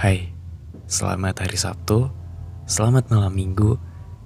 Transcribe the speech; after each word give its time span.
Hai, 0.00 0.32
selamat 0.88 1.44
hari 1.44 1.60
Sabtu, 1.60 2.08
selamat 2.64 3.12
malam 3.12 3.36
minggu, 3.36 3.76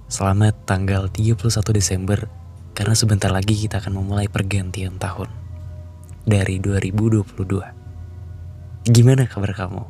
selamat 0.07 0.63
tanggal 0.63 1.11
31 1.11 1.35
Desember 1.75 2.31
karena 2.71 2.95
sebentar 2.95 3.27
lagi 3.27 3.59
kita 3.59 3.83
akan 3.83 3.99
memulai 3.99 4.31
pergantian 4.31 4.95
tahun 4.95 5.27
dari 6.23 6.63
2022. 6.63 7.27
Gimana 8.87 9.27
kabar 9.27 9.51
kamu? 9.51 9.83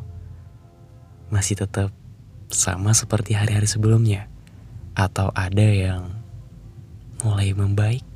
Masih 1.30 1.54
tetap 1.54 1.94
sama 2.50 2.98
seperti 2.98 3.38
hari-hari 3.38 3.70
sebelumnya? 3.70 4.26
Atau 4.98 5.30
ada 5.38 5.70
yang 5.70 6.18
mulai 7.22 7.54
membaik? 7.54 8.15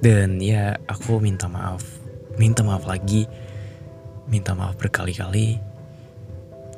Dan 0.00 0.40
ya 0.40 0.76
aku 0.88 1.20
minta 1.20 1.46
maaf. 1.46 1.84
Minta 2.40 2.64
maaf 2.64 2.88
lagi. 2.88 3.28
Minta 4.28 4.56
maaf 4.56 4.80
berkali-kali. 4.80 5.60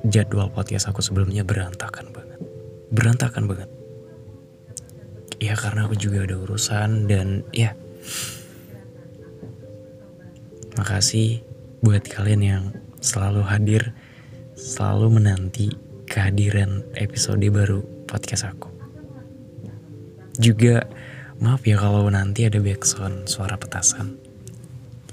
Jadwal 0.02 0.50
podcast 0.50 0.90
aku 0.90 0.98
sebelumnya 0.98 1.46
berantakan 1.46 2.10
banget. 2.10 2.40
Berantakan 2.90 3.46
banget. 3.46 3.70
Ya 5.38 5.54
karena 5.54 5.86
aku 5.86 5.94
juga 5.94 6.26
ada 6.26 6.38
urusan 6.38 7.06
dan 7.06 7.46
ya. 7.54 7.78
Makasih 10.74 11.46
buat 11.82 12.02
kalian 12.06 12.42
yang 12.42 12.64
selalu 12.98 13.42
hadir 13.46 13.94
Selalu 14.62 15.18
menanti 15.18 15.74
kehadiran 16.06 16.86
episode 16.94 17.42
baru 17.50 17.82
podcast 18.06 18.52
aku. 18.52 18.70
Juga 20.38 20.84
Maaf 21.42 21.66
ya 21.66 21.74
kalau 21.74 22.06
nanti 22.06 22.46
ada 22.46 22.62
backsound 22.62 23.26
suara 23.26 23.58
petasan. 23.58 24.14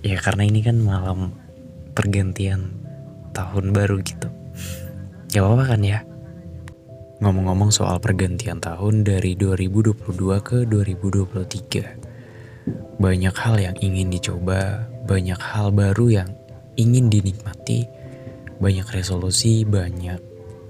Ya 0.05 0.21
karena 0.21 0.45
ini 0.45 0.61
kan 0.61 0.77
malam 0.77 1.33
pergantian 1.97 2.69
tahun 3.33 3.73
baru 3.73 3.97
gitu. 4.05 4.29
Ya 5.33 5.41
apa 5.41 5.73
kan 5.73 5.81
ya? 5.81 6.05
Ngomong-ngomong 7.25 7.73
soal 7.73 7.97
pergantian 7.97 8.61
tahun 8.61 9.09
dari 9.09 9.33
2022 9.41 10.05
ke 10.45 10.69
2023. 10.69 13.01
Banyak 13.01 13.33
hal 13.33 13.57
yang 13.57 13.73
ingin 13.81 14.13
dicoba, 14.13 14.85
banyak 15.09 15.41
hal 15.41 15.73
baru 15.73 16.13
yang 16.13 16.29
ingin 16.77 17.09
dinikmati, 17.09 17.89
banyak 18.61 18.85
resolusi, 18.93 19.65
banyak 19.65 20.21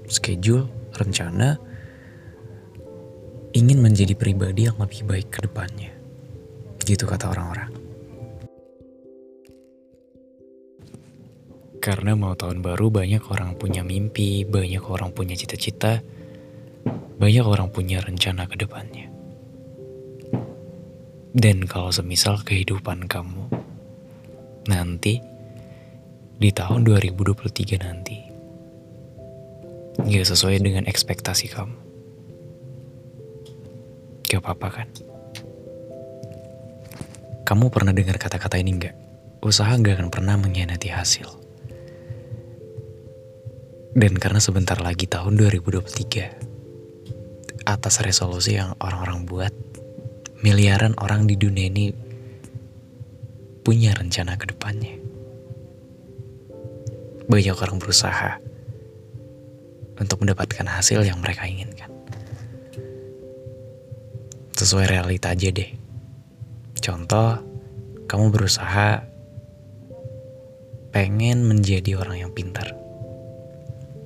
schedule, 0.08 0.72
rencana, 0.96 1.60
ingin 3.50 3.82
menjadi 3.82 4.14
pribadi 4.14 4.70
yang 4.70 4.78
lebih 4.78 5.02
baik 5.06 5.28
ke 5.34 5.42
depannya. 5.42 5.90
Gitu 6.86 7.02
kata 7.02 7.34
orang-orang. 7.34 7.70
Karena 11.80 12.12
mau 12.12 12.36
tahun 12.36 12.60
baru 12.60 12.92
banyak 12.92 13.24
orang 13.32 13.56
punya 13.56 13.80
mimpi, 13.80 14.44
banyak 14.44 14.84
orang 14.84 15.16
punya 15.16 15.32
cita-cita, 15.32 16.04
banyak 17.16 17.42
orang 17.42 17.72
punya 17.72 18.04
rencana 18.04 18.44
ke 18.44 18.54
depannya. 18.60 19.08
Dan 21.32 21.64
kalau 21.64 21.88
semisal 21.88 22.42
kehidupan 22.44 23.08
kamu 23.08 23.48
nanti 24.68 25.24
di 26.36 26.50
tahun 26.52 26.84
2023 26.84 27.80
nanti 27.80 28.18
gak 30.00 30.26
sesuai 30.26 30.58
dengan 30.60 30.84
ekspektasi 30.90 31.52
kamu 31.52 31.89
Gak 34.30 34.46
apa-apa 34.46 34.68
kan? 34.70 34.86
Kamu 37.42 37.66
pernah 37.74 37.90
dengar 37.90 38.14
kata-kata 38.14 38.62
ini 38.62 38.78
nggak? 38.78 38.94
Usaha 39.42 39.74
nggak 39.74 39.98
akan 39.98 40.10
pernah 40.14 40.38
mengkhianati 40.38 40.86
hasil. 40.86 41.26
Dan 43.90 44.14
karena 44.22 44.38
sebentar 44.38 44.78
lagi 44.78 45.10
tahun 45.10 45.34
2023, 45.34 47.66
atas 47.66 47.98
resolusi 48.06 48.54
yang 48.54 48.78
orang-orang 48.78 49.26
buat, 49.26 49.50
miliaran 50.46 50.94
orang 51.02 51.26
di 51.26 51.34
dunia 51.34 51.66
ini 51.66 51.90
punya 53.66 53.98
rencana 53.98 54.38
ke 54.38 54.46
depannya. 54.46 54.94
Banyak 57.26 57.58
orang 57.58 57.82
berusaha 57.82 58.38
untuk 59.98 60.22
mendapatkan 60.22 60.70
hasil 60.70 61.02
yang 61.02 61.18
mereka 61.18 61.50
inginkan 61.50 61.90
sesuai 64.70 64.86
realita 64.86 65.34
aja 65.34 65.50
deh. 65.50 65.66
Contoh, 66.78 67.42
kamu 68.06 68.30
berusaha 68.30 69.02
pengen 70.94 71.42
menjadi 71.42 71.98
orang 71.98 72.22
yang 72.22 72.30
pintar. 72.30 72.78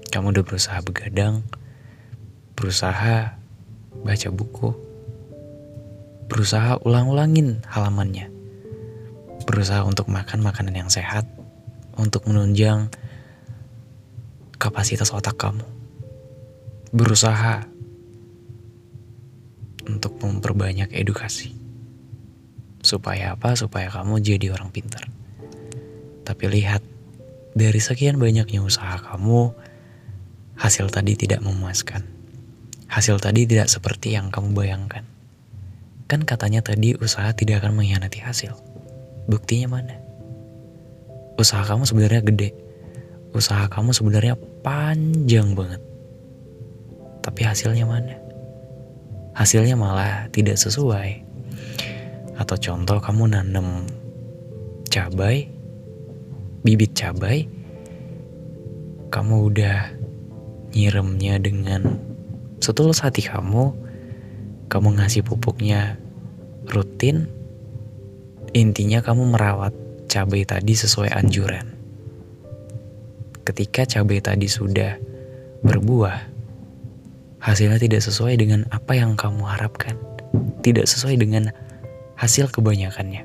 Kamu 0.08 0.32
udah 0.32 0.40
berusaha 0.40 0.80
begadang, 0.80 1.44
berusaha 2.56 3.36
baca 4.08 4.28
buku, 4.32 4.72
berusaha 6.32 6.80
ulang-ulangin 6.80 7.60
halamannya, 7.68 8.32
berusaha 9.44 9.84
untuk 9.84 10.08
makan 10.08 10.40
makanan 10.40 10.80
yang 10.80 10.88
sehat, 10.88 11.28
untuk 12.00 12.24
menunjang 12.24 12.88
kapasitas 14.56 15.12
otak 15.12 15.36
kamu, 15.36 15.68
berusaha 16.88 17.68
untuk 19.86 20.16
memperbanyak 20.20 20.92
edukasi. 20.92 21.52
Supaya 22.84 23.36
apa? 23.36 23.56
Supaya 23.56 23.88
kamu 23.88 24.20
jadi 24.20 24.52
orang 24.52 24.68
pintar. 24.68 25.08
Tapi 26.24 26.44
lihat, 26.48 26.84
dari 27.56 27.80
sekian 27.80 28.16
banyaknya 28.16 28.60
usaha 28.60 28.96
kamu, 29.00 29.52
hasil 30.56 30.88
tadi 30.92 31.16
tidak 31.16 31.44
memuaskan. 31.44 32.04
Hasil 32.88 33.20
tadi 33.20 33.48
tidak 33.48 33.68
seperti 33.68 34.16
yang 34.16 34.28
kamu 34.32 34.52
bayangkan. 34.56 35.04
Kan 36.08 36.24
katanya 36.24 36.60
tadi 36.60 36.96
usaha 36.96 37.32
tidak 37.32 37.64
akan 37.64 37.80
mengkhianati 37.80 38.20
hasil. 38.20 38.52
Buktinya 39.24 39.80
mana? 39.80 39.96
Usaha 41.40 41.64
kamu 41.64 41.88
sebenarnya 41.88 42.22
gede. 42.22 42.50
Usaha 43.34 43.66
kamu 43.66 43.90
sebenarnya 43.90 44.36
panjang 44.62 45.56
banget. 45.58 45.82
Tapi 47.24 47.40
hasilnya 47.42 47.88
mana? 47.88 48.23
Hasilnya 49.34 49.74
malah 49.74 50.30
tidak 50.30 50.56
sesuai. 50.56 51.26
Atau 52.38 52.56
contoh 52.58 52.98
kamu 52.98 53.34
nanam 53.34 53.86
cabai, 54.90 55.50
bibit 56.62 56.94
cabai, 56.94 57.46
kamu 59.10 59.34
udah 59.50 59.94
nyiremnya 60.74 61.38
dengan 61.38 61.98
setulus 62.58 63.02
hati 63.02 63.22
kamu, 63.22 63.70
kamu 64.66 64.88
ngasih 64.98 65.22
pupuknya 65.22 65.94
rutin, 66.66 67.30
intinya 68.50 68.98
kamu 69.02 69.30
merawat 69.30 69.74
cabai 70.10 70.42
tadi 70.42 70.74
sesuai 70.74 71.14
anjuran. 71.14 71.70
Ketika 73.46 73.86
cabai 73.86 74.18
tadi 74.18 74.50
sudah 74.50 74.98
berbuah, 75.62 76.33
hasilnya 77.44 77.76
tidak 77.76 78.00
sesuai 78.00 78.40
dengan 78.40 78.64
apa 78.72 78.96
yang 78.96 79.20
kamu 79.20 79.44
harapkan, 79.44 80.00
tidak 80.64 80.88
sesuai 80.88 81.20
dengan 81.20 81.52
hasil 82.16 82.48
kebanyakannya. 82.48 83.20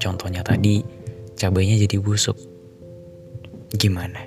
Contohnya 0.00 0.40
tadi, 0.40 0.80
cabainya 1.36 1.76
jadi 1.84 2.00
busuk. 2.00 2.40
Gimana? 3.76 4.24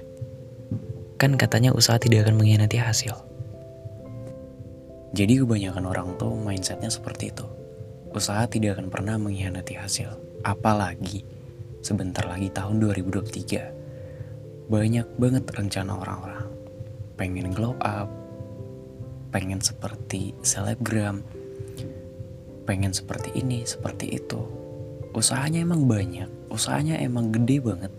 Kan 1.18 1.34
katanya 1.42 1.74
usaha 1.74 1.98
tidak 1.98 2.30
akan 2.30 2.38
mengkhianati 2.38 2.78
hasil. 2.78 3.18
Jadi 5.18 5.42
kebanyakan 5.42 5.90
orang 5.90 6.14
tuh 6.22 6.38
mindsetnya 6.38 6.94
seperti 6.94 7.34
itu. 7.34 7.50
Usaha 8.14 8.46
tidak 8.46 8.78
akan 8.78 8.94
pernah 8.94 9.18
mengkhianati 9.18 9.74
hasil. 9.74 10.14
Apalagi 10.46 11.26
sebentar 11.82 12.30
lagi 12.30 12.54
tahun 12.54 12.78
2023. 12.78 14.70
Banyak 14.70 15.08
banget 15.18 15.50
rencana 15.50 15.98
orang-orang. 15.98 16.46
Pengen 17.18 17.50
glow 17.50 17.74
up, 17.82 18.06
pengen 19.32 19.60
seperti 19.60 20.32
selebgram, 20.42 21.24
pengen 22.68 22.92
seperti 22.92 23.32
ini, 23.36 23.64
seperti 23.64 24.20
itu. 24.20 24.44
Usahanya 25.16 25.64
emang 25.64 25.88
banyak, 25.88 26.30
usahanya 26.52 27.00
emang 27.00 27.32
gede 27.32 27.58
banget, 27.64 27.94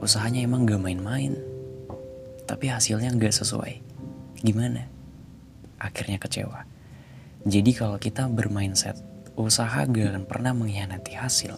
usahanya 0.00 0.42
emang 0.42 0.64
gak 0.66 0.82
main-main, 0.82 1.38
tapi 2.48 2.72
hasilnya 2.72 3.14
gak 3.14 3.36
sesuai. 3.36 3.78
Gimana? 4.42 4.88
Akhirnya 5.78 6.18
kecewa. 6.18 6.66
Jadi 7.46 7.70
kalau 7.74 8.00
kita 8.00 8.26
bermindset, 8.26 8.98
usaha 9.38 9.86
gak 9.86 10.08
akan 10.16 10.24
pernah 10.26 10.52
mengkhianati 10.56 11.12
hasil, 11.14 11.54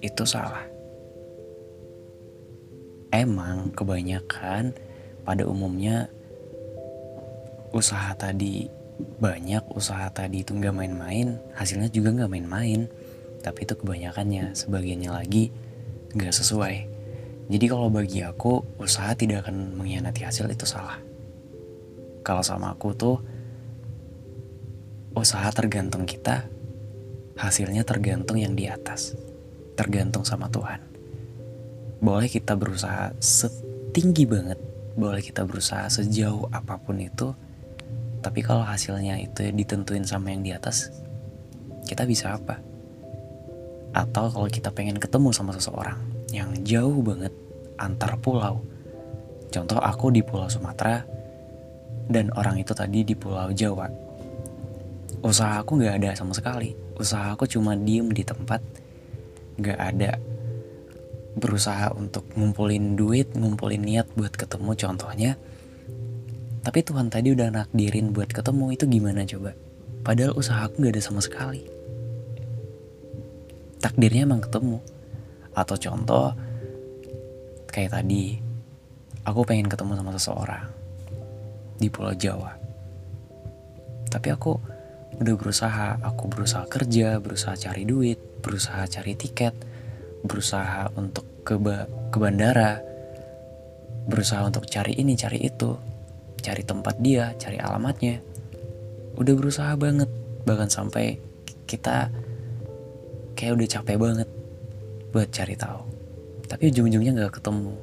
itu 0.00 0.24
salah. 0.24 0.64
Emang 3.12 3.72
kebanyakan 3.72 4.76
pada 5.24 5.42
umumnya 5.48 6.10
usaha 7.72 8.14
tadi 8.14 8.68
banyak 8.96 9.64
usaha 9.76 10.08
tadi 10.08 10.40
itu 10.40 10.56
nggak 10.56 10.72
main-main, 10.72 11.36
hasilnya 11.52 11.92
juga 11.92 12.12
nggak 12.16 12.30
main-main. 12.32 12.88
Tapi 13.44 13.62
itu 13.62 13.78
kebanyakannya, 13.78 14.56
sebagiannya 14.56 15.10
lagi 15.12 15.52
nggak 16.16 16.34
sesuai. 16.34 16.76
Jadi 17.46 17.64
kalau 17.70 17.86
bagi 17.92 18.26
aku, 18.26 18.64
usaha 18.82 19.14
tidak 19.14 19.46
akan 19.46 19.78
mengkhianati 19.78 20.26
hasil 20.26 20.50
itu 20.50 20.66
salah. 20.66 20.98
Kalau 22.26 22.42
sama 22.42 22.74
aku 22.74 22.90
tuh, 22.96 23.22
usaha 25.14 25.46
tergantung 25.54 26.02
kita, 26.10 26.42
hasilnya 27.38 27.86
tergantung 27.86 28.42
yang 28.42 28.58
di 28.58 28.66
atas. 28.66 29.14
Tergantung 29.78 30.26
sama 30.26 30.50
Tuhan. 30.50 30.82
Boleh 32.02 32.26
kita 32.26 32.58
berusaha 32.58 33.14
setinggi 33.22 34.26
banget, 34.26 34.58
boleh 34.98 35.22
kita 35.22 35.46
berusaha 35.46 35.86
sejauh 35.86 36.50
apa 36.50 36.82
pun 36.82 36.98
itu, 36.98 37.30
tapi 38.26 38.42
kalau 38.42 38.66
hasilnya 38.66 39.22
itu 39.22 39.54
ditentuin 39.54 40.02
sama 40.02 40.34
yang 40.34 40.42
di 40.42 40.50
atas, 40.50 40.90
kita 41.86 42.02
bisa 42.02 42.34
apa? 42.34 42.58
Atau 43.94 44.34
kalau 44.34 44.50
kita 44.50 44.74
pengen 44.74 44.98
ketemu 44.98 45.30
sama 45.30 45.54
seseorang 45.54 45.94
yang 46.34 46.50
jauh 46.66 47.06
banget 47.06 47.30
antar 47.78 48.18
pulau. 48.18 48.66
Contoh 49.54 49.78
aku 49.78 50.10
di 50.10 50.26
Pulau 50.26 50.50
Sumatera 50.50 51.06
dan 52.10 52.34
orang 52.34 52.58
itu 52.58 52.74
tadi 52.74 53.06
di 53.06 53.14
Pulau 53.14 53.54
Jawa. 53.54 53.86
Usaha 55.22 55.62
aku 55.62 55.78
gak 55.78 56.02
ada 56.02 56.18
sama 56.18 56.34
sekali. 56.34 56.74
Usaha 56.98 57.30
aku 57.30 57.46
cuma 57.46 57.78
diem 57.78 58.10
di 58.10 58.26
tempat, 58.26 58.58
gak 59.62 59.78
ada 59.78 60.18
berusaha 61.38 61.94
untuk 61.94 62.26
ngumpulin 62.34 62.98
duit, 62.98 63.38
ngumpulin 63.38 63.86
niat 63.86 64.10
buat 64.18 64.34
ketemu 64.34 64.74
contohnya 64.74 65.38
tapi 66.66 66.82
Tuhan 66.82 67.06
tadi 67.06 67.30
udah 67.30 67.46
nakdirin 67.54 68.10
buat 68.10 68.26
ketemu 68.26 68.74
itu 68.74 68.90
gimana 68.90 69.22
coba? 69.22 69.54
Padahal 70.02 70.34
usaha 70.34 70.66
aku 70.66 70.82
gak 70.82 70.98
ada 70.98 71.02
sama 71.06 71.22
sekali. 71.22 71.62
Takdirnya 73.78 74.26
emang 74.26 74.42
ketemu. 74.42 74.82
Atau 75.54 75.78
contoh, 75.78 76.34
kayak 77.70 77.94
tadi, 77.94 78.42
aku 79.22 79.46
pengen 79.46 79.70
ketemu 79.70 79.94
sama 79.94 80.10
seseorang 80.18 80.66
di 81.78 81.86
Pulau 81.86 82.18
Jawa. 82.18 82.58
Tapi 84.10 84.28
aku 84.34 84.58
udah 85.22 85.34
berusaha, 85.38 86.02
aku 86.02 86.26
berusaha 86.26 86.66
kerja, 86.66 87.22
berusaha 87.22 87.54
cari 87.54 87.86
duit, 87.86 88.18
berusaha 88.42 88.82
cari 88.90 89.14
tiket, 89.14 89.54
berusaha 90.26 90.90
untuk 90.98 91.46
ke, 91.46 91.54
ke 92.10 92.18
bandara, 92.18 92.82
berusaha 94.10 94.42
untuk 94.42 94.66
cari 94.66 94.98
ini, 94.98 95.14
cari 95.14 95.46
itu 95.46 95.95
cari 96.40 96.62
tempat 96.62 96.96
dia, 97.00 97.32
cari 97.36 97.58
alamatnya. 97.60 98.20
Udah 99.16 99.34
berusaha 99.36 99.72
banget, 99.74 100.08
bahkan 100.44 100.68
sampai 100.68 101.18
kita 101.66 102.12
kayak 103.36 103.52
udah 103.58 103.68
capek 103.68 103.96
banget 103.98 104.28
buat 105.12 105.28
cari 105.32 105.54
tahu. 105.56 105.80
Tapi 106.46 106.70
ujung-ujungnya 106.70 107.12
nggak 107.16 107.42
ketemu, 107.42 107.74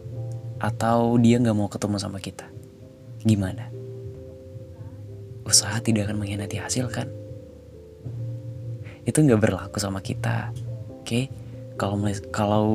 atau 0.61 1.19
dia 1.19 1.37
nggak 1.41 1.57
mau 1.57 1.67
ketemu 1.67 1.97
sama 1.99 2.17
kita. 2.23 2.47
Gimana? 3.23 3.67
Usaha 5.43 5.75
tidak 5.83 6.07
akan 6.07 6.23
mengkhianati 6.23 6.57
hasil 6.61 6.87
kan? 6.87 7.11
Itu 9.03 9.19
nggak 9.19 9.41
berlaku 9.43 9.77
sama 9.83 9.99
kita, 9.99 10.55
oke? 11.03 11.27
Kalau 11.75 11.99
kalau 12.31 12.67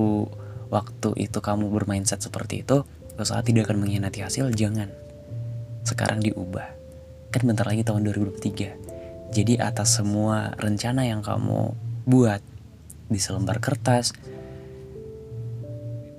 waktu 0.68 1.16
itu 1.16 1.40
kamu 1.40 1.72
bermindset 1.72 2.20
seperti 2.20 2.60
itu, 2.60 2.84
usaha 3.16 3.40
tidak 3.40 3.72
akan 3.72 3.80
mengkhianati 3.80 4.20
hasil, 4.20 4.52
jangan 4.52 4.92
sekarang 5.88 6.20
diubah. 6.20 6.68
Kan 7.32 7.42
bentar 7.48 7.64
lagi 7.64 7.80
tahun 7.80 8.04
2023. 8.04 9.32
Jadi 9.32 9.54
atas 9.60 9.96
semua 9.96 10.52
rencana 10.56 11.08
yang 11.08 11.24
kamu 11.24 11.72
buat 12.08 12.40
di 13.08 13.20
selembar 13.20 13.60
kertas, 13.60 14.12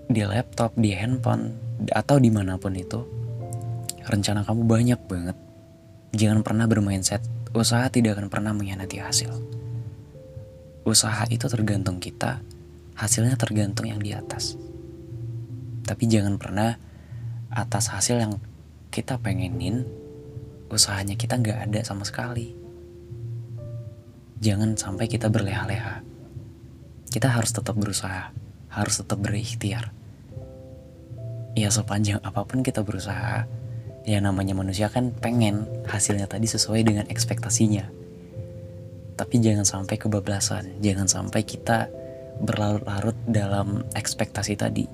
di 0.09 0.21
laptop, 0.25 0.73
di 0.73 0.93
handphone, 0.97 1.53
atau 1.93 2.17
di 2.17 2.33
mana 2.33 2.57
pun 2.57 2.73
itu, 2.73 3.05
rencana 4.09 4.41
kamu 4.41 4.61
banyak 4.65 4.99
banget. 5.05 5.37
Jangan 6.17 6.41
pernah 6.41 6.65
bermain 6.65 7.05
set, 7.05 7.21
usaha 7.53 7.85
tidak 7.93 8.17
akan 8.17 8.33
pernah 8.33 8.51
mengkhianati 8.57 8.97
hasil. 8.97 9.29
Usaha 10.81 11.29
itu 11.29 11.45
tergantung 11.45 12.01
kita, 12.01 12.41
hasilnya 12.97 13.37
tergantung 13.37 13.85
yang 13.85 14.01
di 14.01 14.17
atas. 14.17 14.57
Tapi 15.85 16.03
jangan 16.09 16.41
pernah 16.41 16.77
atas 17.53 17.93
hasil 17.93 18.17
yang 18.17 18.33
kita 18.89 19.21
pengenin 19.21 19.85
usahanya 20.69 21.13
kita 21.13 21.37
nggak 21.37 21.69
ada 21.69 21.79
sama 21.85 22.05
sekali. 22.05 22.57
Jangan 24.41 24.77
sampai 24.77 25.05
kita 25.05 25.29
berleha-leha. 25.29 26.01
Kita 27.09 27.29
harus 27.29 27.53
tetap 27.53 27.77
berusaha, 27.77 28.33
harus 28.69 28.95
tetap 29.01 29.17
berikhtiar. 29.21 29.93
Ya 31.57 31.69
sepanjang 31.73 32.21
apa 32.21 32.45
pun 32.45 32.61
kita 32.61 32.85
berusaha, 32.85 33.45
ya 34.05 34.19
namanya 34.21 34.53
manusia 34.57 34.87
kan 34.89 35.13
pengen 35.13 35.65
hasilnya 35.89 36.29
tadi 36.29 36.45
sesuai 36.45 36.85
dengan 36.85 37.05
ekspektasinya. 37.09 37.89
Tapi 39.17 39.35
jangan 39.43 39.67
sampai 39.67 39.99
kebablasan, 39.99 40.79
jangan 40.79 41.09
sampai 41.09 41.43
kita 41.43 41.91
berlarut-larut 42.39 43.17
dalam 43.27 43.83
ekspektasi 43.91 44.55
tadi. 44.55 44.87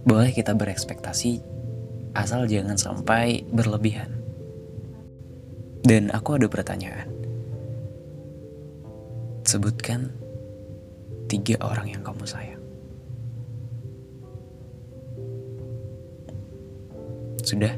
Boleh 0.00 0.32
kita 0.32 0.56
berekspektasi, 0.56 1.59
asal 2.14 2.46
jangan 2.46 2.74
sampai 2.74 3.46
berlebihan. 3.50 4.10
Dan 5.80 6.12
aku 6.12 6.36
ada 6.36 6.46
pertanyaan. 6.50 7.08
Sebutkan 9.46 10.12
tiga 11.30 11.56
orang 11.62 11.88
yang 11.88 12.02
kamu 12.04 12.26
sayang. 12.26 12.62
Sudah? 17.40 17.72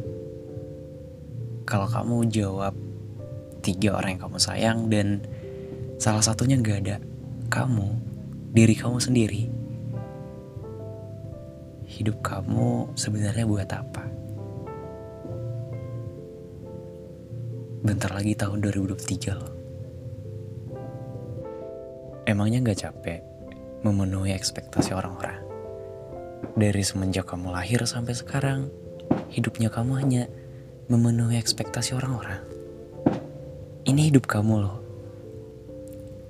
Kalau 1.62 1.87
kamu 1.88 2.29
jawab 2.29 2.75
tiga 3.62 3.94
orang 3.94 4.19
yang 4.19 4.23
kamu 4.26 4.38
sayang 4.43 4.79
dan 4.90 5.23
salah 5.96 6.20
satunya 6.20 6.58
gak 6.58 6.82
ada 6.84 6.96
kamu, 7.49 7.88
diri 8.50 8.75
kamu 8.75 8.99
sendiri, 8.99 9.46
hidup 11.87 12.19
kamu 12.20 12.90
sebenarnya 12.99 13.46
buat 13.46 13.70
apa? 13.70 14.22
Bentar 17.82 18.14
lagi 18.14 18.38
tahun 18.38 18.62
2023 18.62 19.34
loh. 19.34 19.50
Emangnya 22.23 22.62
gak 22.62 22.79
capek 22.79 23.27
memenuhi 23.82 24.31
ekspektasi 24.39 24.94
orang-orang? 24.94 25.43
Dari 26.55 26.79
semenjak 26.86 27.27
kamu 27.27 27.51
lahir 27.51 27.82
sampai 27.82 28.15
sekarang, 28.15 28.70
hidupnya 29.34 29.67
kamu 29.67 29.98
hanya 29.98 30.31
memenuhi 30.86 31.43
ekspektasi 31.43 31.98
orang-orang. 31.98 32.46
Ini 33.82 34.15
hidup 34.15 34.31
kamu 34.31 34.62
loh. 34.62 34.79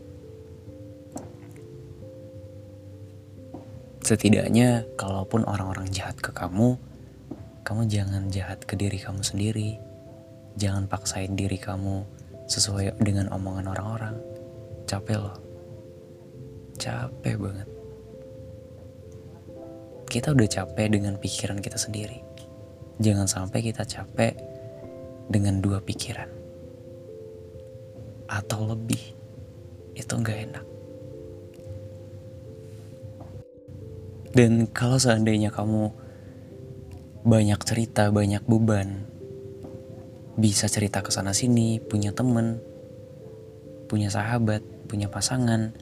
Setidaknya, 4.01 4.89
kalaupun 4.97 5.45
orang-orang 5.45 5.85
jahat 5.93 6.17
ke 6.17 6.33
kamu, 6.33 6.81
kamu 7.61 7.85
jangan 7.85 8.25
jahat 8.33 8.65
ke 8.65 8.73
diri 8.73 8.97
kamu 8.97 9.21
sendiri. 9.21 9.77
Jangan 10.57 10.89
paksain 10.89 11.37
diri 11.37 11.61
kamu 11.61 12.09
sesuai 12.49 12.97
dengan 13.05 13.29
omongan 13.29 13.69
orang-orang. 13.69 14.17
Capek 14.89 15.21
loh 15.21 15.48
capek 16.79 17.35
banget 17.35 17.69
kita 20.09 20.33
udah 20.33 20.49
capek 20.49 20.89
dengan 20.89 21.21
pikiran 21.21 21.61
kita 21.61 21.77
sendiri. 21.77 22.25
Jangan 22.97 23.29
sampai 23.29 23.61
kita 23.61 23.85
capek 23.85 24.33
dengan 25.29 25.61
dua 25.61 25.79
pikiran. 25.79 26.27
Atau 28.25 28.65
lebih. 28.65 28.99
Itu 29.93 30.17
nggak 30.17 30.39
enak. 30.49 30.65
Dan 34.33 34.65
kalau 34.73 34.97
seandainya 34.97 35.53
kamu 35.53 35.93
banyak 37.25 37.61
cerita, 37.65 38.09
banyak 38.09 38.41
beban, 38.49 39.05
bisa 40.37 40.65
cerita 40.65 41.05
ke 41.05 41.13
sana 41.13 41.33
sini, 41.33 41.81
punya 41.81 42.13
temen, 42.13 42.61
punya 43.85 44.09
sahabat, 44.09 44.61
punya 44.89 45.09
pasangan. 45.09 45.73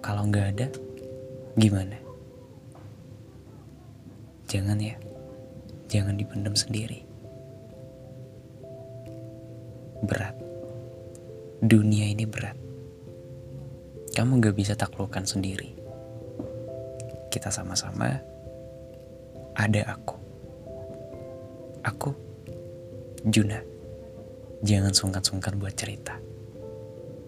Kalau 0.00 0.26
nggak 0.26 0.46
ada, 0.56 0.66
gimana? 1.56 1.96
Jangan 4.50 4.80
ya 4.82 4.98
jangan 5.90 6.14
dipendam 6.14 6.54
sendiri. 6.54 7.02
Berat. 10.06 10.38
Dunia 11.60 12.06
ini 12.08 12.24
berat. 12.24 12.56
Kamu 14.14 14.38
gak 14.38 14.56
bisa 14.56 14.78
taklukkan 14.78 15.26
sendiri. 15.26 15.74
Kita 17.28 17.50
sama-sama 17.50 18.16
ada 19.58 19.82
aku. 19.92 20.16
Aku, 21.84 22.10
Juna. 23.28 23.60
Jangan 24.64 24.92
sungkan-sungkan 24.94 25.58
buat 25.58 25.74
cerita. 25.74 26.16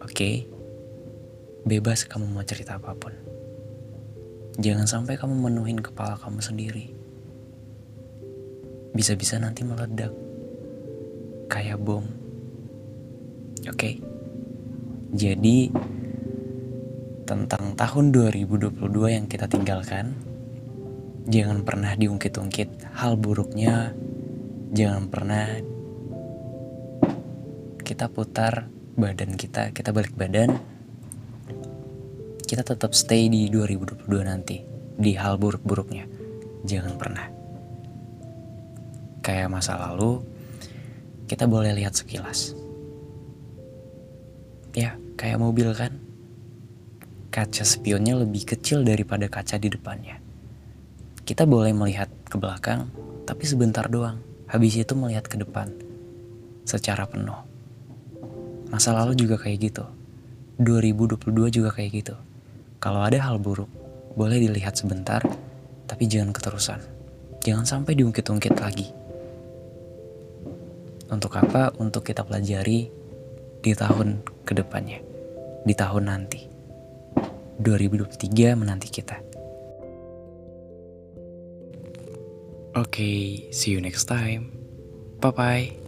Oke? 0.00 0.46
Bebas 1.62 2.04
kamu 2.06 2.26
mau 2.30 2.42
cerita 2.42 2.76
apa 2.76 2.94
pun. 2.94 3.14
Jangan 4.58 4.84
sampai 4.84 5.16
kamu 5.16 5.48
menuhin 5.48 5.80
kepala 5.80 6.18
kamu 6.20 6.42
sendiri 6.44 7.02
bisa-bisa 8.92 9.40
nanti 9.40 9.64
meledak 9.64 10.12
kayak 11.48 11.80
bom. 11.80 12.04
Oke. 13.64 13.76
Okay? 13.76 13.94
Jadi 15.12 15.72
tentang 17.28 17.76
tahun 17.76 18.12
2022 18.12 18.72
yang 19.08 19.24
kita 19.28 19.48
tinggalkan, 19.48 20.16
jangan 21.28 21.64
pernah 21.64 21.92
diungkit-ungkit 21.96 22.96
hal 22.96 23.16
buruknya, 23.20 23.92
jangan 24.72 25.08
pernah 25.08 25.60
kita 27.84 28.08
putar 28.08 28.68
badan 28.96 29.36
kita, 29.36 29.72
kita 29.76 29.92
balik 29.92 30.16
badan, 30.16 30.56
kita 32.52 32.68
tetap 32.68 32.92
stay 32.92 33.32
di 33.32 33.48
2022 33.48 34.04
nanti, 34.28 34.60
di 35.00 35.16
hal 35.16 35.40
buruk-buruknya. 35.40 36.04
Jangan 36.68 37.00
pernah 37.00 37.32
kayak 39.22 39.48
masa 39.48 39.78
lalu, 39.78 40.20
kita 41.30 41.46
boleh 41.48 41.72
lihat 41.72 41.96
sekilas. 41.96 42.52
Ya, 44.76 44.98
kayak 45.16 45.40
mobil 45.40 45.72
kan? 45.72 45.96
Kaca 47.32 47.64
spionnya 47.64 48.20
lebih 48.20 48.44
kecil 48.44 48.84
daripada 48.84 49.24
kaca 49.32 49.56
di 49.56 49.72
depannya. 49.72 50.20
Kita 51.24 51.48
boleh 51.48 51.72
melihat 51.72 52.12
ke 52.28 52.36
belakang, 52.36 52.92
tapi 53.24 53.48
sebentar 53.48 53.88
doang. 53.88 54.20
Habis 54.52 54.76
itu 54.76 54.92
melihat 54.92 55.24
ke 55.24 55.40
depan 55.40 55.72
secara 56.68 57.08
penuh. 57.08 57.40
Masa 58.68 58.92
lalu 58.92 59.16
juga 59.16 59.40
kayak 59.40 59.72
gitu. 59.72 59.84
2022 60.60 61.48
juga 61.48 61.72
kayak 61.72 61.90
gitu. 61.96 62.16
Kalau 62.82 62.98
ada 63.06 63.14
hal 63.22 63.38
buruk, 63.38 63.70
boleh 64.18 64.42
dilihat 64.42 64.74
sebentar, 64.74 65.22
tapi 65.86 66.10
jangan 66.10 66.34
keterusan. 66.34 66.82
Jangan 67.46 67.62
sampai 67.62 67.94
diungkit-ungkit 67.94 68.58
lagi. 68.58 68.90
Untuk 71.06 71.38
apa? 71.38 71.70
Untuk 71.78 72.02
kita 72.02 72.26
pelajari 72.26 72.90
di 73.62 73.72
tahun 73.78 74.26
ke 74.42 74.58
depannya, 74.58 74.98
di 75.62 75.74
tahun 75.78 76.10
nanti. 76.10 76.50
2023 77.62 78.58
menanti 78.58 78.90
kita. 78.90 79.22
Oke, 82.74 82.98
okay, 82.98 83.20
see 83.54 83.70
you 83.70 83.78
next 83.78 84.10
time. 84.10 84.50
Bye-bye. 85.22 85.81